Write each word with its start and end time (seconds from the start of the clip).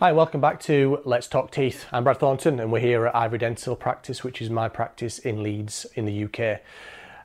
Hi, 0.00 0.12
welcome 0.12 0.40
back 0.40 0.60
to 0.60 1.00
Let's 1.04 1.26
Talk 1.26 1.50
Teeth. 1.50 1.86
I'm 1.90 2.04
Brad 2.04 2.20
Thornton 2.20 2.60
and 2.60 2.70
we're 2.70 2.78
here 2.78 3.06
at 3.06 3.16
Ivory 3.16 3.40
Dental 3.40 3.74
Practice, 3.74 4.22
which 4.22 4.40
is 4.40 4.48
my 4.48 4.68
practice 4.68 5.18
in 5.18 5.42
Leeds 5.42 5.86
in 5.96 6.04
the 6.04 6.22
UK. 6.22 6.60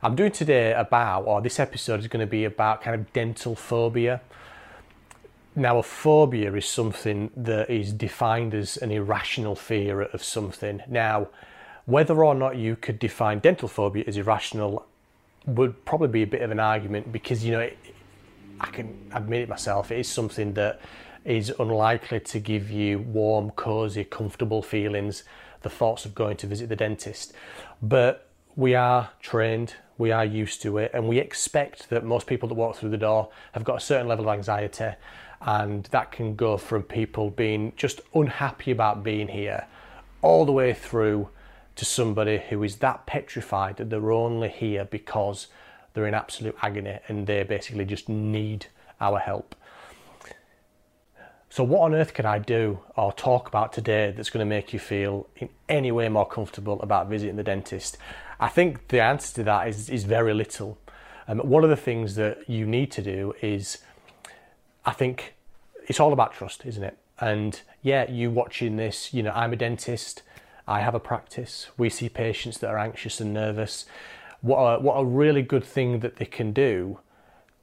I'm 0.01 0.15
doing 0.15 0.31
today 0.31 0.73
about, 0.73 1.25
or 1.27 1.39
this 1.39 1.59
episode 1.59 1.99
is 1.99 2.07
going 2.07 2.25
to 2.25 2.29
be 2.29 2.45
about 2.45 2.81
kind 2.81 2.99
of 2.99 3.13
dental 3.13 3.53
phobia. 3.53 4.21
Now, 5.55 5.77
a 5.77 5.83
phobia 5.83 6.51
is 6.55 6.65
something 6.65 7.29
that 7.37 7.69
is 7.69 7.93
defined 7.93 8.55
as 8.55 8.77
an 8.77 8.89
irrational 8.89 9.55
fear 9.55 10.01
of 10.01 10.23
something. 10.23 10.81
Now, 10.87 11.27
whether 11.85 12.25
or 12.25 12.33
not 12.33 12.55
you 12.55 12.75
could 12.75 12.97
define 12.97 13.37
dental 13.37 13.67
phobia 13.67 14.03
as 14.07 14.17
irrational 14.17 14.83
would 15.45 15.85
probably 15.85 16.07
be 16.07 16.23
a 16.23 16.27
bit 16.27 16.41
of 16.41 16.49
an 16.49 16.59
argument 16.59 17.11
because, 17.11 17.45
you 17.45 17.51
know, 17.51 17.59
it, 17.59 17.77
I 18.59 18.71
can 18.71 19.11
admit 19.13 19.41
it 19.41 19.49
myself, 19.49 19.91
it 19.91 19.99
is 19.99 20.07
something 20.07 20.55
that 20.55 20.81
is 21.25 21.53
unlikely 21.59 22.19
to 22.19 22.39
give 22.39 22.69
you 22.69 22.99
warm, 22.99 23.51
cosy, 23.51 24.03
comfortable 24.03 24.61
feelings, 24.61 25.23
the 25.61 25.69
thoughts 25.69 26.05
of 26.05 26.13
going 26.13 26.37
to 26.37 26.47
visit 26.47 26.69
the 26.69 26.75
dentist. 26.75 27.33
But 27.81 28.27
we 28.55 28.75
are 28.75 29.11
trained, 29.21 29.75
we 29.97 30.11
are 30.11 30.25
used 30.25 30.61
to 30.63 30.77
it, 30.77 30.91
and 30.93 31.07
we 31.07 31.19
expect 31.19 31.89
that 31.89 32.03
most 32.03 32.27
people 32.27 32.49
that 32.49 32.55
walk 32.55 32.75
through 32.75 32.89
the 32.89 32.97
door 32.97 33.29
have 33.53 33.63
got 33.63 33.77
a 33.77 33.81
certain 33.81 34.07
level 34.07 34.29
of 34.29 34.33
anxiety, 34.35 34.91
and 35.41 35.85
that 35.85 36.11
can 36.11 36.35
go 36.35 36.57
from 36.57 36.83
people 36.83 37.29
being 37.29 37.73
just 37.75 38.01
unhappy 38.13 38.71
about 38.71 39.03
being 39.03 39.27
here 39.27 39.67
all 40.21 40.45
the 40.45 40.51
way 40.51 40.73
through 40.73 41.29
to 41.75 41.85
somebody 41.85 42.41
who 42.49 42.63
is 42.63 42.77
that 42.77 43.05
petrified 43.05 43.77
that 43.77 43.89
they're 43.89 44.11
only 44.11 44.49
here 44.49 44.85
because 44.85 45.47
they're 45.93 46.07
in 46.07 46.13
absolute 46.13 46.55
agony 46.61 46.99
and 47.07 47.27
they 47.27 47.43
basically 47.43 47.85
just 47.85 48.07
need 48.07 48.67
our 49.01 49.19
help. 49.19 49.55
So, 51.53 51.63
what 51.63 51.81
on 51.81 51.93
earth 51.93 52.15
could 52.15 52.25
I 52.25 52.39
do 52.39 52.79
or 52.95 53.13
talk 53.13 53.47
about 53.47 53.73
today 53.73 54.11
that's 54.17 54.31
going 54.31 54.43
to 54.43 54.49
make 54.49 54.73
you 54.73 54.79
feel 54.79 55.27
in 55.35 55.49
any 55.69 55.91
way 55.91 56.09
more 56.09 56.27
comfortable 56.27 56.81
about 56.81 57.09
visiting 57.09 57.35
the 57.35 57.43
dentist? 57.43 57.95
I 58.39 58.47
think 58.47 58.87
the 58.87 58.99
answer 58.99 59.35
to 59.35 59.43
that 59.43 59.67
is, 59.67 59.87
is 59.87 60.03
very 60.03 60.33
little. 60.33 60.79
Um, 61.27 61.37
one 61.41 61.63
of 61.63 61.69
the 61.69 61.75
things 61.75 62.15
that 62.15 62.49
you 62.49 62.65
need 62.65 62.91
to 62.93 63.03
do 63.03 63.35
is, 63.43 63.77
I 64.83 64.93
think 64.93 65.35
it's 65.87 65.99
all 65.99 66.11
about 66.11 66.33
trust, 66.33 66.65
isn't 66.65 66.83
it? 66.83 66.97
And 67.19 67.61
yeah, 67.83 68.09
you 68.09 68.31
watching 68.31 68.77
this, 68.77 69.13
you 69.13 69.21
know, 69.21 69.31
I'm 69.35 69.53
a 69.53 69.55
dentist, 69.55 70.23
I 70.67 70.79
have 70.79 70.95
a 70.95 70.99
practice, 70.99 71.67
we 71.77 71.87
see 71.87 72.09
patients 72.09 72.57
that 72.57 72.71
are 72.71 72.79
anxious 72.79 73.21
and 73.21 73.31
nervous. 73.31 73.85
What 74.41 74.57
a, 74.57 74.79
what 74.79 74.95
a 74.95 75.05
really 75.05 75.43
good 75.43 75.63
thing 75.63 75.99
that 75.99 76.15
they 76.15 76.25
can 76.25 76.51
do 76.51 76.97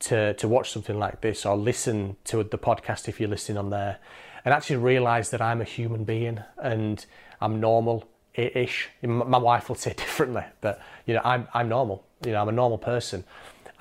to 0.00 0.34
to 0.34 0.48
watch 0.48 0.70
something 0.70 0.98
like 0.98 1.20
this 1.20 1.46
or 1.46 1.56
listen 1.56 2.16
to 2.24 2.42
the 2.42 2.58
podcast 2.58 3.08
if 3.08 3.20
you're 3.20 3.28
listening 3.28 3.58
on 3.58 3.70
there 3.70 3.98
and 4.44 4.52
actually 4.54 4.76
realize 4.76 5.30
that 5.30 5.40
I'm 5.40 5.60
a 5.60 5.64
human 5.64 6.04
being 6.04 6.40
and 6.62 7.04
I'm 7.40 7.60
normal 7.60 8.08
ish. 8.34 8.88
My 9.02 9.38
wife 9.38 9.68
will 9.68 9.76
say 9.76 9.92
differently 9.96 10.44
but 10.60 10.80
you 11.06 11.14
know 11.14 11.20
I'm 11.24 11.48
I'm 11.54 11.68
normal. 11.68 12.04
You 12.24 12.32
know 12.32 12.40
I'm 12.40 12.48
a 12.48 12.52
normal 12.52 12.78
person. 12.78 13.24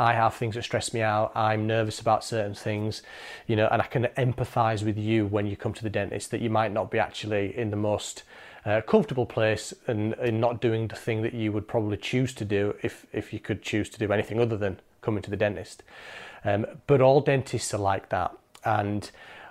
I 0.01 0.13
have 0.13 0.33
things 0.33 0.55
that 0.55 0.63
stress 0.63 0.93
me 0.93 1.01
out. 1.01 1.33
I'm 1.35 1.67
nervous 1.67 1.99
about 1.99 2.23
certain 2.23 2.53
things 2.53 3.01
you 3.47 3.55
know 3.55 3.67
and 3.71 3.81
I 3.81 3.85
can 3.85 4.03
empathize 4.17 4.83
with 4.83 4.97
you 4.97 5.25
when 5.25 5.47
you 5.47 5.55
come 5.55 5.73
to 5.73 5.83
the 5.83 5.89
dentist 5.89 6.31
that 6.31 6.41
you 6.41 6.49
might 6.49 6.71
not 6.71 6.91
be 6.91 6.99
actually 6.99 7.57
in 7.57 7.71
the 7.71 7.77
most 7.77 8.23
uh, 8.65 8.81
comfortable 8.81 9.25
place 9.25 9.73
and, 9.87 10.13
and 10.13 10.39
not 10.41 10.61
doing 10.61 10.87
the 10.87 10.95
thing 10.95 11.21
that 11.21 11.33
you 11.33 11.51
would 11.51 11.67
probably 11.67 11.97
choose 11.97 12.33
to 12.33 12.45
do 12.45 12.75
if 12.81 13.05
if 13.13 13.31
you 13.33 13.39
could 13.39 13.61
choose 13.61 13.89
to 13.89 13.99
do 13.99 14.11
anything 14.11 14.39
other 14.39 14.57
than 14.57 14.79
coming 15.01 15.21
to 15.21 15.29
the 15.29 15.37
dentist. 15.37 15.83
Um, 16.43 16.65
but 16.87 17.01
all 17.01 17.21
dentists 17.21 17.73
are 17.73 17.79
like 17.79 18.09
that. 18.09 18.35
And 18.63 19.09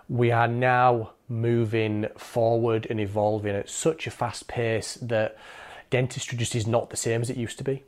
we 0.09 0.31
are 0.31 0.49
now 0.49 1.13
moving 1.29 2.07
forward 2.17 2.87
and 2.89 3.01
evolving 3.01 3.55
at 3.55 3.69
such 3.69 4.07
a 4.07 4.11
fast 4.11 4.49
pace 4.49 4.95
that 5.03 5.37
dentistry 5.91 6.39
just 6.39 6.55
is 6.55 6.67
not 6.67 6.91
the 6.91 6.97
same 6.97 7.21
as 7.21 7.31
it 7.31 7.37
used 7.37 7.59
to 7.59 7.65
be. 7.65 7.85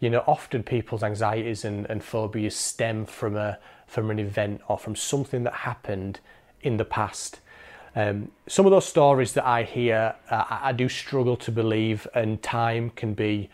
You 0.00 0.10
know, 0.10 0.22
often 0.26 0.62
people's 0.62 1.02
anxieties 1.02 1.64
and, 1.64 1.86
and 1.86 2.02
phobias 2.02 2.54
stem 2.54 3.06
from 3.06 3.36
a 3.36 3.58
from 3.86 4.10
an 4.10 4.18
event 4.18 4.60
or 4.68 4.78
from 4.78 4.94
something 4.94 5.44
that 5.44 5.54
happened 5.54 6.20
in 6.60 6.76
the 6.76 6.84
past. 6.84 7.40
Um, 7.94 8.30
some 8.46 8.66
of 8.66 8.70
those 8.70 8.86
stories 8.86 9.32
that 9.32 9.46
I 9.46 9.62
hear, 9.64 10.14
uh, 10.30 10.44
I, 10.50 10.60
I 10.68 10.72
do 10.72 10.88
struggle 10.88 11.36
to 11.38 11.50
believe, 11.50 12.06
and 12.14 12.42
time 12.42 12.90
can 12.90 13.14
be 13.14 13.50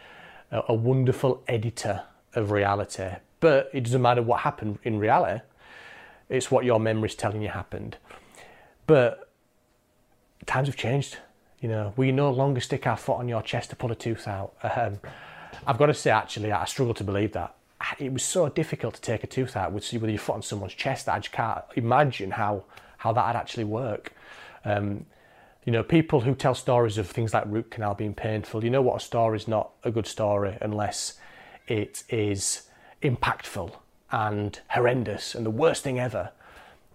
a, 0.51 0.63
a 0.69 0.75
wonderful 0.75 1.43
editor 1.49 2.03
of 2.35 2.51
reality 2.51 3.11
but 3.45 3.69
it 3.75 3.83
doesn't 3.83 4.01
matter 4.01 4.23
what 4.23 4.41
happened 4.41 4.79
in 4.85 4.99
reality, 4.99 5.43
it's 6.31 6.51
what 6.51 6.65
your 6.65 6.81
memory 6.81 7.11
is 7.11 7.15
telling 7.15 7.43
you 7.43 7.51
happened. 7.51 7.99
But 8.87 9.29
times 10.47 10.67
have 10.67 10.79
changed. 10.79 11.19
You 11.61 11.69
know, 11.69 11.93
we 11.95 12.11
no 12.11 12.31
longer 12.31 12.63
stick 12.63 12.87
our 12.87 12.97
foot 12.97 13.19
on 13.19 13.29
your 13.29 13.43
chest 13.43 13.69
to 13.69 13.77
pull 13.77 13.93
a 13.93 13.95
tooth 13.95 14.27
out. 14.27 14.55
Um, 14.63 14.99
I've 15.67 15.77
got 15.77 15.87
to 15.87 15.95
say, 15.95 16.11
actually, 16.11 16.53
I 16.53 16.65
struggle 16.65 16.95
to 16.95 17.05
believe 17.05 17.33
that. 17.33 17.55
It 17.99 18.15
was 18.15 18.23
so 18.23 18.49
difficult 18.49 18.95
to 18.95 19.03
take 19.03 19.25
a 19.25 19.27
tooth 19.27 19.59
out 19.59 19.73
with, 19.73 19.93
with 19.93 20.09
your 20.09 20.19
foot 20.19 20.37
on 20.37 20.43
someone's 20.43 20.73
chest 20.73 21.07
I 21.07 21.19
just 21.19 21.33
can't 21.33 21.63
imagine 21.77 22.31
how, 22.31 22.65
how 23.05 23.13
that 23.13 23.27
would 23.27 23.37
actually 23.37 23.65
work. 23.65 24.15
Um, 24.65 25.05
you 25.67 25.73
know, 25.73 25.83
people 25.83 26.23
who 26.23 26.35
tell 26.35 26.55
stories 26.55 26.97
of 26.97 27.07
things 27.07 27.35
like 27.35 27.45
root 27.47 27.71
canal 27.71 27.95
being 27.95 28.15
painful, 28.15 28.65
you 28.65 28.71
know 28.71 28.81
what 28.81 28.97
a 28.97 29.05
story 29.05 29.37
is 29.37 29.47
not 29.47 29.73
a 29.85 29.91
good 29.91 30.07
story 30.07 30.57
unless 30.63 31.19
it 31.69 32.03
is 32.09 32.63
impactful 33.03 33.73
and 34.11 34.59
horrendous 34.69 35.35
and 35.35 35.45
the 35.45 35.51
worst 35.51 35.83
thing 35.85 36.01
ever. 36.01 36.31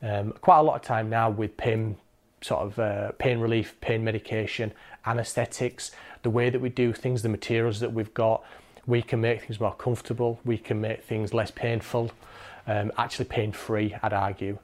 Um, 0.01 0.33
quite 0.41 0.57
a 0.57 0.63
lot 0.63 0.77
of 0.77 0.81
time 0.81 1.11
now 1.11 1.29
with 1.29 1.55
pain, 1.57 1.97
sort 2.41 2.61
of 2.61 2.79
uh, 2.79 3.11
pain 3.19 3.39
relief, 3.39 3.79
pain 3.79 4.03
medication, 4.03 4.73
anaesthetics, 5.05 5.91
the 6.23 6.31
way 6.31 6.49
that 6.49 6.59
we 6.59 6.69
do 6.69 6.91
things, 6.91 7.21
the 7.21 7.29
materials 7.29 7.79
that 7.81 7.93
we've 7.93 8.13
got, 8.15 8.43
we 8.87 9.03
can 9.03 9.21
make 9.21 9.41
things 9.41 9.59
more 9.59 9.75
comfortable, 9.75 10.39
we 10.43 10.57
can 10.57 10.81
make 10.81 11.03
things 11.03 11.35
less 11.35 11.51
painful, 11.51 12.09
um, 12.65 12.91
actually 12.97 13.25
pain 13.25 13.51
free, 13.51 13.95
I'd 14.01 14.13
argue, 14.13 14.57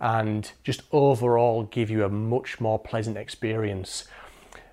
and 0.00 0.52
just 0.64 0.82
overall 0.92 1.64
give 1.64 1.90
you 1.90 2.04
a 2.04 2.08
much 2.08 2.60
more 2.60 2.78
pleasant 2.78 3.16
experience. 3.16 4.06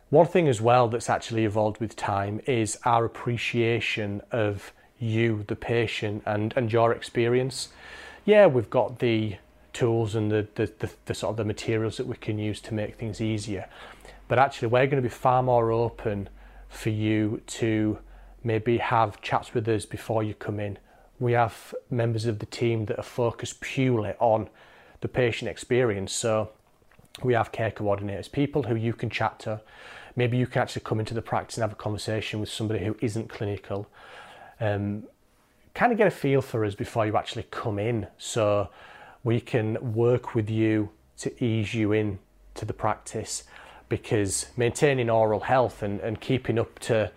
One 0.10 0.28
thing 0.28 0.48
as 0.48 0.62
well 0.62 0.88
that's 0.88 1.10
actually 1.10 1.46
evolved 1.46 1.80
with 1.80 1.96
time 1.96 2.40
is 2.46 2.78
our 2.86 3.06
appreciation 3.06 4.22
of 4.32 4.72
you, 5.00 5.44
the 5.48 5.56
patient, 5.56 6.24
and, 6.26 6.54
and 6.56 6.72
your 6.72 6.92
experience. 6.92 7.70
Yeah, 8.26 8.46
we've 8.48 8.70
got 8.70 9.00
the 9.00 9.38
tools 9.74 10.16
and 10.16 10.32
the, 10.32 10.48
the, 10.56 10.72
the, 10.80 10.92
the 11.06 11.14
sort 11.14 11.32
of 11.32 11.38
the 11.38 11.46
materials 11.46 11.98
that 11.98 12.08
we 12.08 12.16
can 12.16 12.38
use 12.38 12.62
to 12.62 12.74
make 12.74 12.96
things 12.96 13.20
easier. 13.20 13.68
But 14.28 14.40
actually, 14.40 14.70
we're 14.70 14.86
going 14.86 15.02
to 15.02 15.08
be 15.08 15.10
far 15.10 15.44
more 15.44 15.72
open 15.72 16.30
for 16.70 16.90
you 16.90 17.42
to 17.48 17.98
maybe 18.44 18.78
have 18.78 19.22
chats 19.22 19.54
with 19.54 19.68
us 19.68 19.86
before 19.86 20.24
you 20.24 20.34
come 20.34 20.60
in. 20.60 20.78
We 21.20 21.34
have 21.34 21.74
members 21.90 22.26
of 22.26 22.40
the 22.40 22.46
team 22.46 22.86
that 22.86 23.00
are 23.00 23.04
focused 23.04 23.62
purely 23.62 24.14
on 24.20 24.50
the 25.04 25.08
patient 25.08 25.50
experience. 25.52 26.12
So 26.12 26.50
we 27.22 27.34
have 27.34 27.52
care 27.52 27.70
coordinators, 27.70 28.32
people 28.32 28.64
who 28.64 28.76
you 28.76 28.94
can 28.94 29.12
chat 29.12 29.38
to. 29.42 29.62
Maybe 30.16 30.38
you 30.38 30.48
can 30.48 30.64
actually 30.64 30.84
come 30.84 31.00
into 31.00 31.14
the 31.14 31.22
practice 31.22 31.58
and 31.58 31.62
have 31.62 31.72
a 31.72 31.76
conversation 31.76 32.40
with 32.40 32.50
somebody 32.50 32.84
who 32.84 32.96
isn't 33.02 33.30
clinical 33.30 33.88
um, 34.60 35.04
kind 35.74 35.92
of 35.92 35.98
get 35.98 36.08
a 36.08 36.12
feel 36.12 36.42
for 36.42 36.64
us 36.66 36.76
before 36.76 37.06
you 37.06 37.18
actually 37.18 37.46
come 37.52 37.80
in 37.80 38.08
so 38.18 38.70
we 39.24 39.40
can 39.40 39.94
work 39.94 40.36
with 40.36 40.50
you 40.50 40.90
to 41.18 41.44
ease 41.44 41.74
you 41.74 41.92
in 41.92 42.20
to 42.56 42.66
the 42.66 42.74
practice 42.74 43.44
because 43.90 44.48
maintaining 44.56 45.10
oral 45.10 45.42
health 45.42 45.84
and, 45.84 46.00
and 46.02 46.22
keeping 46.22 46.60
up 46.60 46.80
to 46.80 47.12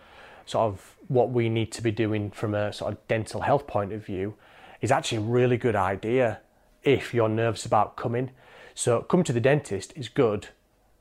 sort 0.47 0.73
of 0.73 0.97
what 1.09 1.31
we 1.31 1.49
need 1.49 1.71
to 1.73 1.83
be 1.83 1.91
doing 1.91 2.31
from 2.31 2.55
a 2.55 2.73
sort 2.73 2.93
of 2.93 3.09
dental 3.09 3.43
health 3.43 3.67
point 3.67 3.93
of 3.93 4.05
view 4.05 4.35
is 4.81 4.91
actually 4.91 5.19
a 5.19 5.23
really 5.23 5.57
good 5.57 5.77
idea 5.77 6.41
if 6.87 7.13
you're 7.13 7.29
nervous 7.29 7.67
about 7.67 7.97
coming. 7.97 8.31
So 8.75 9.03
come 9.03 9.25
to 9.25 9.33
the 9.33 9.41
dentist 9.41 9.93
is 9.97 10.09
good, 10.09 10.49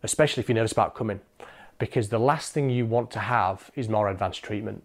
especially 0.04 0.42
if 0.42 0.50
you're 0.50 0.56
nervous 0.56 0.72
about 0.72 0.96
coming, 0.96 1.22
because 1.80 2.10
the 2.10 2.20
last 2.20 2.52
thing 2.52 2.70
you 2.70 2.86
want 2.86 3.12
to 3.12 3.20
have 3.20 3.72
is 3.76 3.88
more 3.88 4.10
advanced 4.10 4.44
treatment. 4.44 4.84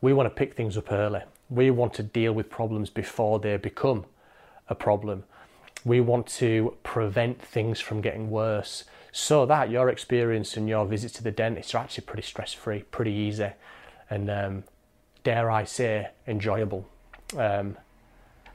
We 0.00 0.12
want 0.12 0.26
to 0.26 0.34
pick 0.34 0.54
things 0.54 0.76
up 0.76 0.90
early. 0.90 1.20
We 1.50 1.70
want 1.70 1.94
to 1.94 2.02
deal 2.02 2.32
with 2.32 2.50
problems 2.50 2.90
before 2.90 3.38
they 3.38 3.56
become 3.56 4.06
a 4.68 4.74
problem. 4.74 5.24
We 5.84 6.00
want 6.00 6.26
to 6.38 6.76
prevent 6.82 7.40
things 7.40 7.80
from 7.80 8.00
getting 8.00 8.30
worse 8.30 8.84
so 9.12 9.46
that 9.46 9.70
your 9.70 9.88
experience 9.88 10.56
and 10.56 10.68
your 10.68 10.86
visits 10.86 11.14
to 11.14 11.24
the 11.24 11.30
dentist 11.30 11.74
are 11.74 11.78
actually 11.78 12.04
pretty 12.04 12.22
stress 12.22 12.52
free, 12.52 12.82
pretty 12.82 13.12
easy, 13.12 13.50
and 14.10 14.30
um, 14.30 14.64
dare 15.24 15.50
I 15.50 15.64
say, 15.64 16.08
enjoyable. 16.26 16.86
Um, 17.36 17.76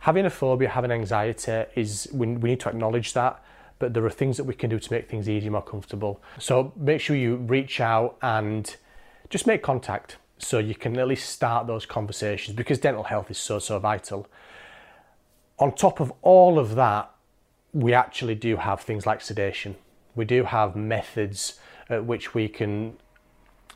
having 0.03 0.25
a 0.25 0.29
phobia, 0.29 0.67
having 0.67 0.91
anxiety 0.91 1.63
is, 1.75 2.09
we, 2.11 2.27
we 2.27 2.49
need 2.49 2.59
to 2.59 2.67
acknowledge 2.67 3.13
that, 3.13 3.41
but 3.79 3.93
there 3.93 4.05
are 4.05 4.09
things 4.09 4.35
that 4.35 4.43
we 4.43 4.53
can 4.53 4.69
do 4.69 4.77
to 4.77 4.91
make 4.91 5.09
things 5.09 5.29
easier, 5.29 5.49
more 5.49 5.61
comfortable. 5.61 6.21
So 6.39 6.73
make 6.75 6.99
sure 6.99 7.15
you 7.15 7.37
reach 7.37 7.79
out 7.79 8.17
and 8.21 8.75
just 9.29 9.47
make 9.47 9.63
contact 9.63 10.17
so 10.37 10.59
you 10.59 10.75
can 10.75 10.99
at 10.99 11.07
least 11.07 11.29
start 11.29 11.67
those 11.67 11.85
conversations 11.85 12.53
because 12.53 12.79
dental 12.79 13.03
health 13.03 13.31
is 13.31 13.37
so, 13.37 13.59
so 13.59 13.79
vital. 13.79 14.27
On 15.57 15.73
top 15.73 16.01
of 16.01 16.11
all 16.21 16.59
of 16.59 16.75
that, 16.75 17.09
we 17.71 17.93
actually 17.93 18.35
do 18.35 18.57
have 18.57 18.81
things 18.81 19.05
like 19.05 19.21
sedation. 19.21 19.77
We 20.15 20.25
do 20.25 20.43
have 20.43 20.75
methods 20.75 21.61
at 21.87 22.03
which 22.03 22.33
we 22.33 22.49
can 22.49 22.97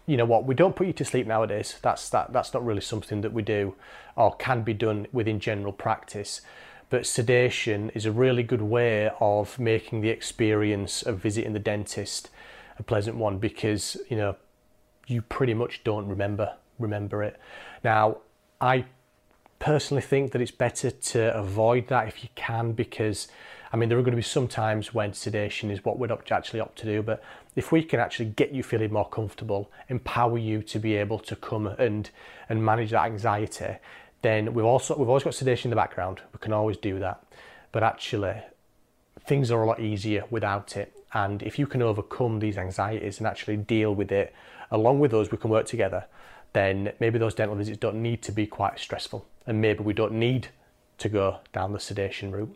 you 0.08 0.18
know 0.18 0.26
what 0.26 0.46
we 0.46 0.56
don't 0.56 0.76
put 0.76 0.88
you 0.88 0.94
to 0.94 1.06
sleep 1.06 1.28
nowadays. 1.28 1.78
That's 1.82 2.10
that 2.10 2.34
that's 2.34 2.54
not 2.54 2.66
really 2.66 2.82
something 2.82 3.22
that 3.22 3.34
we 3.34 3.44
do 3.44 3.76
or 4.16 4.36
can 4.36 4.64
be 4.64 4.74
done 4.74 5.06
within 5.12 5.40
general 5.40 5.74
practice. 5.74 6.42
But 6.90 7.06
sedation 7.06 7.92
is 7.92 8.06
a 8.06 8.12
really 8.12 8.44
good 8.44 8.62
way 8.62 9.12
of 9.20 9.60
making 9.60 10.02
the 10.02 10.10
experience 10.10 11.04
of 11.04 11.20
visiting 11.20 11.54
the 11.54 11.60
dentist 11.60 12.30
a 12.80 12.84
pleasant 12.84 13.18
one 13.18 13.38
because 13.38 13.98
you 14.10 14.18
know 14.18 14.36
you 15.06 15.22
pretty 15.22 15.54
much 15.54 15.84
don't 15.84 16.08
remember 16.08 16.56
remember 16.80 17.22
it. 17.22 17.40
Now 17.84 18.18
i 18.60 18.86
personally 19.60 20.02
think 20.02 20.32
that 20.32 20.42
it's 20.42 20.52
better 20.52 20.92
to 20.92 21.36
avoid 21.36 21.88
that 21.88 22.08
if 22.08 22.24
you 22.24 22.30
can 22.36 22.72
because 22.72 23.28
I 23.72 23.78
mean 23.78 23.90
there 23.90 23.98
are 23.98 24.02
going 24.02 24.12
to 24.12 24.18
be 24.18 24.22
some 24.22 24.48
times 24.48 24.94
when 24.94 25.14
sedation 25.14 25.72
is 25.72 25.84
what 25.84 26.00
we'd 26.00 26.12
actually 26.12 26.60
opt 26.60 26.78
to 26.80 26.86
do 26.86 27.02
but 27.02 27.24
if 27.56 27.72
we 27.72 27.84
can 27.84 28.00
actually 28.00 28.26
get 28.26 28.52
you 28.52 28.64
feeling 28.64 28.94
more 28.94 29.08
comfortable 29.08 29.72
empower 29.90 30.38
you 30.38 30.62
to 30.64 30.80
be 30.80 30.96
able 30.96 31.20
to 31.20 31.36
come 31.36 31.68
and 31.68 32.10
and 32.50 32.64
manage 32.64 32.92
that 32.92 33.06
anxiety 33.06 33.78
then 34.22 34.54
we've 34.54 34.66
also 34.66 34.98
we've 34.98 35.08
always 35.08 35.24
got 35.24 35.36
sedation 35.36 35.68
in 35.68 35.70
the 35.72 35.76
background. 35.76 36.22
We 36.34 36.40
can 36.40 36.54
always 36.54 36.78
do 36.78 37.00
that. 37.00 37.24
But 37.72 37.84
actually 37.84 38.36
things 39.26 39.52
are 39.52 39.62
a 39.62 39.66
lot 39.66 39.80
easier 39.80 40.24
without 40.30 40.78
it. 40.78 40.94
And 41.14 41.44
if 41.44 41.58
you 41.58 41.68
can 41.68 41.82
overcome 41.82 42.40
these 42.40 42.58
anxieties 42.58 43.20
and 43.20 43.28
actually 43.28 43.58
deal 43.58 43.94
with 43.94 44.12
it 44.12 44.34
along 44.70 45.00
with 45.00 45.14
us 45.14 45.32
we 45.32 45.38
can 45.38 45.50
work 45.50 45.66
together 45.66 46.04
then 46.52 46.92
maybe 47.00 47.18
those 47.18 47.34
dental 47.34 47.56
visits 47.56 47.78
don't 47.78 48.02
need 48.02 48.22
to 48.24 48.32
be 48.32 48.46
quite 48.46 48.80
stressful. 48.80 49.26
And 49.46 49.62
maybe 49.62 49.84
we 49.84 49.94
don't 49.94 50.14
need 50.14 50.50
to 50.98 51.10
go 51.10 51.40
down 51.54 51.72
the 51.72 51.80
sedation 51.80 52.32
route. 52.32 52.56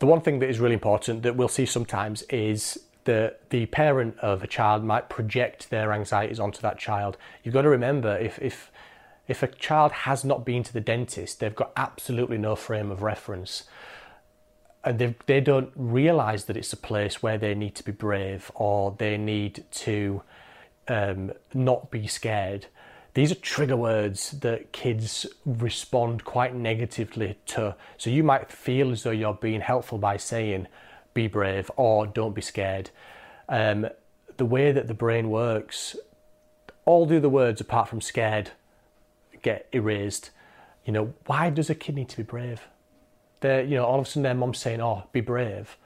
The 0.00 0.06
one 0.06 0.22
thing 0.22 0.38
that 0.38 0.48
is 0.48 0.58
really 0.58 0.74
important 0.74 1.22
that 1.22 1.36
we'll 1.36 1.48
see 1.48 1.66
sometimes 1.66 2.22
is 2.22 2.80
that 3.04 3.50
the 3.50 3.66
parent 3.66 4.18
of 4.20 4.42
a 4.42 4.46
child 4.46 4.82
might 4.82 5.10
project 5.10 5.68
their 5.68 5.92
anxieties 5.92 6.40
onto 6.40 6.60
that 6.62 6.78
child. 6.78 7.18
You've 7.42 7.52
got 7.54 7.62
to 7.62 7.68
remember 7.68 8.16
if, 8.16 8.38
if, 8.40 8.72
if 9.28 9.42
a 9.42 9.46
child 9.46 9.92
has 9.92 10.24
not 10.24 10.46
been 10.46 10.62
to 10.62 10.72
the 10.72 10.80
dentist, 10.80 11.40
they've 11.40 11.54
got 11.54 11.72
absolutely 11.76 12.38
no 12.38 12.56
frame 12.56 12.90
of 12.90 13.02
reference. 13.02 13.64
And 14.82 15.14
they, 15.26 15.40
don't 15.40 15.70
realize 15.76 16.46
that 16.46 16.56
it's 16.56 16.72
a 16.72 16.78
place 16.78 17.22
where 17.22 17.36
they 17.36 17.54
need 17.54 17.74
to 17.74 17.84
be 17.84 17.92
brave 17.92 18.50
or 18.54 18.96
they 18.98 19.18
need 19.18 19.64
to 19.72 20.22
um, 20.88 21.32
not 21.52 21.90
be 21.90 22.06
scared 22.06 22.66
these 23.14 23.32
are 23.32 23.36
trigger 23.36 23.76
words 23.76 24.32
that 24.32 24.72
kids 24.72 25.26
respond 25.44 26.24
quite 26.24 26.54
negatively 26.54 27.38
to. 27.46 27.74
So 27.96 28.10
you 28.10 28.22
might 28.22 28.50
feel 28.50 28.92
as 28.92 29.02
though 29.02 29.10
you're 29.10 29.34
being 29.34 29.60
helpful 29.60 29.98
by 29.98 30.16
saying, 30.16 30.68
be 31.12 31.26
brave 31.26 31.70
or 31.76 32.06
don't 32.06 32.34
be 32.34 32.42
scared. 32.42 32.90
Um, 33.48 33.88
the 34.36 34.46
way 34.46 34.70
that 34.72 34.86
the 34.86 34.94
brain 34.94 35.28
works, 35.30 35.96
all 36.84 37.04
the 37.04 37.16
other 37.16 37.28
words 37.28 37.60
apart 37.60 37.88
from 37.88 38.00
scared 38.00 38.50
get 39.42 39.68
erased. 39.72 40.30
You 40.84 40.92
know, 40.92 41.14
why 41.26 41.50
does 41.50 41.68
a 41.68 41.74
kid 41.74 41.96
need 41.96 42.08
to 42.10 42.16
be 42.16 42.22
brave? 42.22 42.62
They're, 43.40 43.64
you 43.64 43.76
know, 43.76 43.84
all 43.84 44.00
of 44.00 44.06
a 44.06 44.08
sudden 44.08 44.22
their 44.22 44.34
mom's 44.34 44.58
saying, 44.58 44.80
oh, 44.80 45.04
be 45.12 45.20
brave 45.20 45.76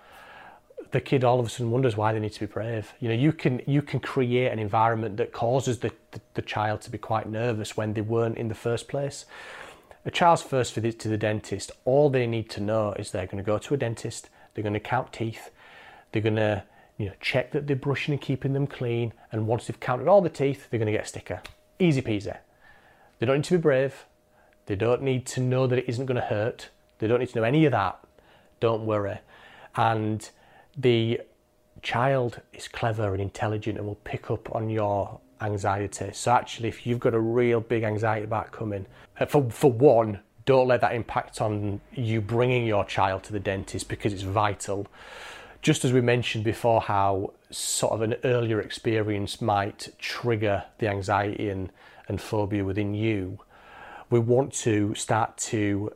the 0.94 1.00
kid 1.00 1.24
all 1.24 1.40
of 1.40 1.46
a 1.46 1.48
sudden 1.48 1.72
wonders 1.72 1.96
why 1.96 2.12
they 2.12 2.20
need 2.20 2.32
to 2.32 2.40
be 2.40 2.46
brave. 2.46 2.94
You 3.00 3.08
know, 3.08 3.14
you 3.16 3.32
can 3.32 3.60
you 3.66 3.82
can 3.82 3.98
create 3.98 4.52
an 4.52 4.60
environment 4.60 5.16
that 5.16 5.32
causes 5.32 5.80
the, 5.80 5.90
the, 6.12 6.20
the 6.34 6.42
child 6.42 6.82
to 6.82 6.90
be 6.90 6.98
quite 6.98 7.28
nervous 7.28 7.76
when 7.76 7.94
they 7.94 8.00
weren't 8.00 8.38
in 8.38 8.46
the 8.46 8.54
first 8.54 8.86
place. 8.86 9.26
A 10.06 10.10
child's 10.10 10.42
first 10.42 10.72
visit 10.72 11.00
to 11.00 11.08
the 11.08 11.18
dentist, 11.18 11.72
all 11.84 12.10
they 12.10 12.28
need 12.28 12.48
to 12.50 12.60
know 12.60 12.92
is 12.92 13.10
they're 13.10 13.26
going 13.26 13.42
to 13.42 13.46
go 13.46 13.58
to 13.58 13.74
a 13.74 13.76
dentist, 13.76 14.30
they're 14.54 14.62
going 14.62 14.74
to 14.74 14.80
count 14.80 15.12
teeth, 15.12 15.50
they're 16.12 16.22
going 16.22 16.36
to 16.36 16.62
you 16.96 17.06
know 17.06 17.12
check 17.20 17.50
that 17.50 17.66
they're 17.66 17.74
brushing 17.74 18.14
and 18.14 18.20
keeping 18.20 18.52
them 18.52 18.68
clean, 18.68 19.12
and 19.32 19.48
once 19.48 19.66
they've 19.66 19.80
counted 19.80 20.06
all 20.06 20.20
the 20.20 20.28
teeth, 20.28 20.68
they're 20.70 20.78
going 20.78 20.86
to 20.86 20.92
get 20.92 21.06
a 21.06 21.08
sticker. 21.08 21.42
Easy 21.80 22.02
peasy. 22.02 22.36
They 23.18 23.26
don't 23.26 23.38
need 23.38 23.44
to 23.44 23.58
be 23.58 23.62
brave. 23.62 24.04
They 24.66 24.76
don't 24.76 25.02
need 25.02 25.26
to 25.26 25.40
know 25.40 25.66
that 25.66 25.80
it 25.80 25.88
isn't 25.88 26.06
going 26.06 26.20
to 26.20 26.28
hurt. 26.28 26.68
They 26.98 27.08
don't 27.08 27.18
need 27.18 27.30
to 27.30 27.38
know 27.40 27.44
any 27.44 27.64
of 27.64 27.72
that. 27.72 27.98
Don't 28.60 28.86
worry. 28.86 29.18
And 29.74 30.30
the 30.76 31.20
child 31.82 32.40
is 32.52 32.68
clever 32.68 33.12
and 33.12 33.20
intelligent 33.20 33.78
and 33.78 33.86
will 33.86 33.96
pick 33.96 34.30
up 34.30 34.54
on 34.54 34.68
your 34.70 35.20
anxiety. 35.40 36.10
So 36.12 36.32
actually, 36.32 36.68
if 36.68 36.86
you've 36.86 37.00
got 37.00 37.14
a 37.14 37.20
real 37.20 37.60
big 37.60 37.82
anxiety 37.82 38.24
about 38.24 38.52
coming, 38.52 38.86
uh, 39.20 39.26
for 39.26 39.50
for 39.50 39.70
one, 39.70 40.20
don't 40.44 40.68
let 40.68 40.80
that 40.80 40.94
impact 40.94 41.40
on 41.40 41.80
you 41.92 42.20
bringing 42.20 42.66
your 42.66 42.84
child 42.84 43.22
to 43.24 43.32
the 43.32 43.40
dentist 43.40 43.88
because 43.88 44.12
it's 44.12 44.22
vital. 44.22 44.86
Just 45.62 45.84
as 45.84 45.92
we 45.92 46.02
mentioned 46.02 46.44
before, 46.44 46.82
how 46.82 47.32
sort 47.50 47.92
of 47.92 48.02
an 48.02 48.16
earlier 48.24 48.60
experience 48.60 49.40
might 49.40 49.88
trigger 49.98 50.64
the 50.78 50.88
anxiety 50.88 51.48
and, 51.48 51.70
and 52.08 52.20
phobia 52.20 52.64
within 52.64 52.92
you, 52.92 53.38
we 54.10 54.18
want 54.18 54.52
to 54.52 54.94
start 54.94 55.38
to 55.38 55.90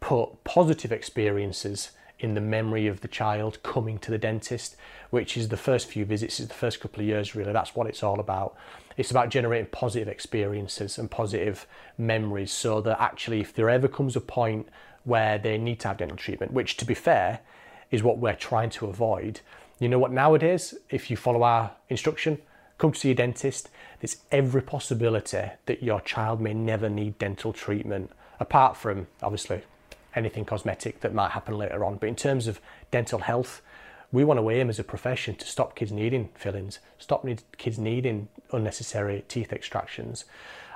put 0.00 0.44
positive 0.44 0.92
experiences 0.92 1.90
in 2.20 2.34
the 2.34 2.40
memory 2.40 2.86
of 2.86 3.00
the 3.00 3.08
child 3.08 3.62
coming 3.62 3.98
to 3.98 4.10
the 4.10 4.18
dentist, 4.18 4.76
which 5.10 5.36
is 5.36 5.48
the 5.48 5.56
first 5.56 5.86
few 5.86 6.04
visits, 6.04 6.40
is 6.40 6.48
the 6.48 6.54
first 6.54 6.80
couple 6.80 7.00
of 7.00 7.06
years 7.06 7.34
really. 7.34 7.52
That's 7.52 7.74
what 7.74 7.86
it's 7.86 8.02
all 8.02 8.20
about. 8.20 8.56
It's 8.96 9.10
about 9.10 9.28
generating 9.28 9.70
positive 9.70 10.08
experiences 10.08 10.98
and 10.98 11.10
positive 11.10 11.66
memories 11.96 12.50
so 12.50 12.80
that 12.80 13.00
actually, 13.00 13.40
if 13.40 13.54
there 13.54 13.70
ever 13.70 13.86
comes 13.86 14.16
a 14.16 14.20
point 14.20 14.68
where 15.04 15.38
they 15.38 15.56
need 15.56 15.80
to 15.80 15.88
have 15.88 15.98
dental 15.98 16.16
treatment, 16.16 16.52
which 16.52 16.76
to 16.78 16.84
be 16.84 16.94
fair 16.94 17.40
is 17.90 18.02
what 18.02 18.18
we're 18.18 18.34
trying 18.34 18.70
to 18.70 18.86
avoid, 18.86 19.40
you 19.78 19.88
know 19.88 19.98
what, 19.98 20.10
nowadays, 20.10 20.74
if 20.90 21.10
you 21.10 21.16
follow 21.16 21.44
our 21.44 21.70
instruction, 21.88 22.38
come 22.78 22.92
to 22.92 22.98
see 22.98 23.12
a 23.12 23.14
dentist, 23.14 23.70
there's 24.00 24.18
every 24.32 24.62
possibility 24.62 25.50
that 25.66 25.82
your 25.82 26.00
child 26.00 26.40
may 26.40 26.52
never 26.52 26.88
need 26.88 27.18
dental 27.18 27.52
treatment, 27.52 28.10
apart 28.40 28.76
from 28.76 29.06
obviously 29.22 29.62
anything 30.18 30.44
cosmetic 30.44 31.00
that 31.00 31.14
might 31.14 31.30
happen 31.30 31.56
later 31.56 31.84
on. 31.84 31.96
But 31.96 32.08
in 32.08 32.16
terms 32.16 32.46
of 32.46 32.60
dental 32.90 33.20
health, 33.20 33.62
we 34.10 34.24
want 34.24 34.40
to 34.40 34.50
aim 34.50 34.68
as 34.68 34.78
a 34.78 34.84
profession 34.84 35.34
to 35.36 35.46
stop 35.46 35.74
kids 35.74 35.92
needing 35.92 36.30
fillings, 36.34 36.78
stop 36.98 37.24
need, 37.24 37.42
kids 37.56 37.78
needing 37.78 38.28
unnecessary 38.52 39.24
teeth 39.28 39.52
extractions. 39.52 40.24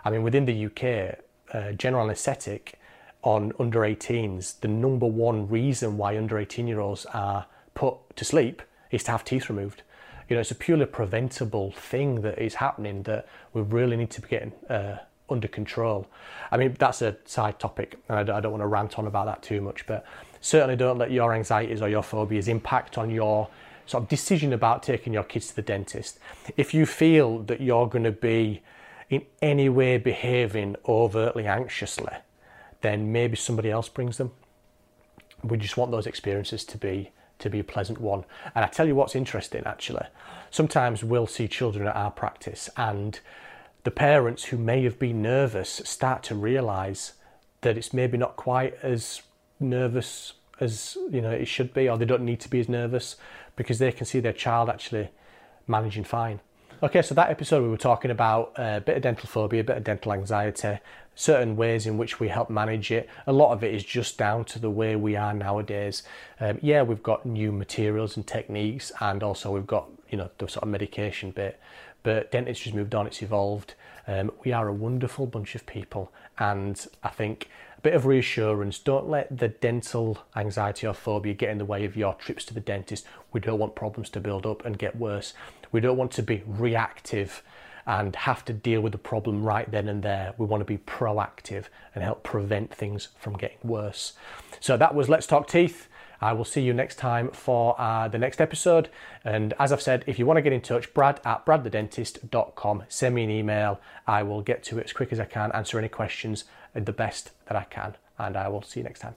I 0.04 0.10
mean, 0.10 0.22
within 0.22 0.46
the 0.46 0.66
UK, 0.66 1.18
uh, 1.52 1.72
general 1.72 2.04
anaesthetic 2.04 2.78
on 3.22 3.52
under 3.58 3.80
18s, 3.80 4.60
the 4.60 4.68
number 4.68 5.06
one 5.06 5.48
reason 5.48 5.96
why 5.96 6.16
under 6.16 6.38
18 6.38 6.66
year 6.66 6.80
olds 6.80 7.06
are 7.06 7.46
put 7.74 7.94
to 8.16 8.24
sleep 8.24 8.62
is 8.90 9.04
to 9.04 9.12
have 9.12 9.24
teeth 9.24 9.48
removed. 9.48 9.82
You 10.28 10.36
know, 10.36 10.40
it's 10.40 10.50
a 10.50 10.56
purely 10.56 10.86
preventable 10.86 11.72
thing 11.72 12.22
that 12.22 12.38
is 12.38 12.54
happening 12.54 13.02
that 13.04 13.26
we 13.52 13.62
really 13.62 13.96
need 13.96 14.10
to 14.10 14.20
be 14.20 14.28
getting 14.28 14.52
uh, 14.68 14.98
under 15.28 15.48
control. 15.48 16.06
I 16.50 16.56
mean, 16.56 16.76
that's 16.78 17.02
a 17.02 17.16
side 17.24 17.58
topic, 17.58 17.98
and 18.08 18.18
I 18.18 18.40
don't, 18.40 18.50
want 18.50 18.62
to 18.62 18.66
rant 18.66 18.98
on 18.98 19.06
about 19.06 19.26
that 19.26 19.42
too 19.42 19.60
much, 19.60 19.86
but 19.86 20.04
certainly 20.40 20.76
don't 20.76 20.98
let 20.98 21.10
your 21.10 21.32
anxieties 21.34 21.80
or 21.80 21.88
your 21.88 22.02
phobias 22.02 22.48
impact 22.48 22.98
on 22.98 23.10
your 23.10 23.48
sort 23.86 24.04
of 24.04 24.08
decision 24.08 24.52
about 24.52 24.82
taking 24.82 25.12
your 25.12 25.24
kids 25.24 25.48
to 25.48 25.56
the 25.56 25.62
dentist. 25.62 26.18
If 26.56 26.74
you 26.74 26.86
feel 26.86 27.38
that 27.44 27.60
you're 27.60 27.86
going 27.86 28.04
to 28.04 28.12
be 28.12 28.62
in 29.10 29.24
any 29.40 29.68
way 29.68 29.98
behaving 29.98 30.76
overtly 30.88 31.46
anxiously, 31.46 32.14
then 32.80 33.12
maybe 33.12 33.36
somebody 33.36 33.70
else 33.70 33.88
brings 33.88 34.18
them. 34.18 34.32
We 35.42 35.56
just 35.56 35.76
want 35.76 35.90
those 35.90 36.06
experiences 36.06 36.64
to 36.64 36.78
be 36.78 37.10
to 37.38 37.50
be 37.50 37.58
a 37.58 37.64
pleasant 37.64 38.00
one. 38.00 38.24
And 38.54 38.64
I 38.64 38.68
tell 38.68 38.86
you 38.86 38.94
what's 38.94 39.16
interesting 39.16 39.62
actually. 39.66 40.06
Sometimes 40.50 41.02
we'll 41.02 41.26
see 41.26 41.48
children 41.48 41.88
at 41.88 41.96
our 41.96 42.12
practice 42.12 42.70
and 42.76 43.18
the 43.84 43.90
parents 43.90 44.44
who 44.44 44.56
may 44.56 44.84
have 44.84 44.98
been 44.98 45.22
nervous 45.22 45.82
start 45.84 46.22
to 46.24 46.34
realize 46.34 47.12
that 47.62 47.76
it's 47.76 47.92
maybe 47.92 48.16
not 48.16 48.36
quite 48.36 48.74
as 48.82 49.22
nervous 49.58 50.34
as 50.60 50.96
you 51.10 51.20
know 51.20 51.30
it 51.30 51.46
should 51.46 51.72
be 51.72 51.88
or 51.88 51.96
they 51.96 52.04
don't 52.04 52.24
need 52.24 52.40
to 52.40 52.48
be 52.48 52.60
as 52.60 52.68
nervous 52.68 53.16
because 53.56 53.78
they 53.78 53.92
can 53.92 54.06
see 54.06 54.20
their 54.20 54.32
child 54.32 54.68
actually 54.68 55.08
managing 55.66 56.04
fine. 56.04 56.40
Okay 56.82 57.02
so 57.02 57.14
that 57.14 57.30
episode 57.30 57.62
we 57.62 57.68
were 57.68 57.76
talking 57.76 58.10
about 58.10 58.52
a 58.56 58.80
bit 58.80 58.96
of 58.96 59.02
dental 59.02 59.28
phobia 59.28 59.60
a 59.60 59.64
bit 59.64 59.76
of 59.76 59.84
dental 59.84 60.12
anxiety 60.12 60.78
certain 61.14 61.56
ways 61.56 61.86
in 61.86 61.98
which 61.98 62.18
we 62.18 62.28
help 62.28 62.48
manage 62.48 62.90
it. 62.90 63.08
A 63.26 63.32
lot 63.32 63.52
of 63.52 63.62
it 63.62 63.74
is 63.74 63.84
just 63.84 64.16
down 64.16 64.44
to 64.46 64.58
the 64.58 64.70
way 64.70 64.96
we 64.96 65.14
are 65.14 65.34
nowadays. 65.34 66.02
Um, 66.40 66.58
yeah 66.62 66.82
we've 66.82 67.02
got 67.02 67.26
new 67.26 67.52
materials 67.52 68.16
and 68.16 68.26
techniques 68.26 68.92
and 69.00 69.22
also 69.22 69.50
we've 69.50 69.66
got 69.66 69.88
you 70.10 70.18
know 70.18 70.30
the 70.38 70.48
sort 70.48 70.62
of 70.62 70.68
medication 70.68 71.30
bit 71.30 71.58
but 72.02 72.30
dentistry's 72.30 72.74
moved 72.74 72.94
on, 72.94 73.06
it's 73.06 73.22
evolved. 73.22 73.74
Um, 74.06 74.32
we 74.44 74.52
are 74.52 74.68
a 74.68 74.72
wonderful 74.72 75.26
bunch 75.26 75.54
of 75.54 75.64
people, 75.66 76.12
and 76.38 76.84
I 77.02 77.08
think 77.08 77.48
a 77.78 77.80
bit 77.80 77.94
of 77.94 78.06
reassurance 78.06 78.78
don't 78.78 79.08
let 79.08 79.36
the 79.36 79.48
dental 79.48 80.18
anxiety 80.34 80.86
or 80.86 80.94
phobia 80.94 81.34
get 81.34 81.50
in 81.50 81.58
the 81.58 81.64
way 81.64 81.84
of 81.84 81.96
your 81.96 82.14
trips 82.14 82.44
to 82.46 82.54
the 82.54 82.60
dentist. 82.60 83.06
We 83.32 83.40
don't 83.40 83.58
want 83.58 83.74
problems 83.74 84.10
to 84.10 84.20
build 84.20 84.46
up 84.46 84.64
and 84.64 84.78
get 84.78 84.96
worse. 84.96 85.34
We 85.70 85.80
don't 85.80 85.96
want 85.96 86.10
to 86.12 86.22
be 86.22 86.42
reactive 86.46 87.42
and 87.86 88.14
have 88.14 88.44
to 88.44 88.52
deal 88.52 88.80
with 88.80 88.92
the 88.92 88.98
problem 88.98 89.42
right 89.42 89.70
then 89.70 89.88
and 89.88 90.02
there. 90.02 90.34
We 90.38 90.46
want 90.46 90.60
to 90.60 90.64
be 90.64 90.78
proactive 90.78 91.64
and 91.94 92.04
help 92.04 92.22
prevent 92.22 92.72
things 92.72 93.08
from 93.18 93.36
getting 93.36 93.58
worse. 93.62 94.12
So 94.60 94.76
that 94.76 94.94
was 94.94 95.08
Let's 95.08 95.26
Talk 95.26 95.48
Teeth. 95.48 95.88
I 96.22 96.32
will 96.32 96.44
see 96.44 96.62
you 96.62 96.72
next 96.72 96.96
time 96.96 97.30
for 97.30 97.78
uh, 97.80 98.08
the 98.08 98.18
next 98.18 98.40
episode. 98.40 98.88
And 99.24 99.52
as 99.58 99.72
I've 99.72 99.82
said, 99.82 100.04
if 100.06 100.18
you 100.18 100.26
want 100.26 100.38
to 100.38 100.42
get 100.42 100.52
in 100.52 100.60
touch, 100.60 100.94
brad 100.94 101.20
at 101.24 101.44
bradthedentist.com. 101.44 102.84
Send 102.88 103.14
me 103.14 103.24
an 103.24 103.30
email. 103.30 103.80
I 104.06 104.22
will 104.22 104.40
get 104.40 104.62
to 104.64 104.78
it 104.78 104.84
as 104.84 104.92
quick 104.92 105.12
as 105.12 105.20
I 105.20 105.24
can, 105.24 105.50
answer 105.52 105.78
any 105.78 105.88
questions 105.88 106.44
the 106.74 106.92
best 106.92 107.32
that 107.46 107.56
I 107.56 107.64
can. 107.64 107.96
And 108.18 108.36
I 108.36 108.48
will 108.48 108.62
see 108.62 108.80
you 108.80 108.84
next 108.84 109.00
time. 109.00 109.16